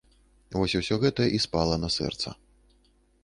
[0.59, 2.29] Вось усё гэта і спала на сэрца.